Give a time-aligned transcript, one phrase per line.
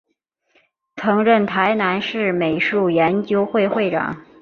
[0.95, 4.25] 曾任台南市美术研究会会长。